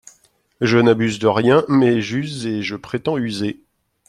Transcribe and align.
Je 0.61 0.79
n'abuse 0.79 1.19
de 1.19 1.27
rien, 1.27 1.63
mais 1.67 2.01
j'use 2.01 2.47
et 2.47 2.63
je 2.63 2.75
prétends 2.75 3.19
user. 3.19 3.61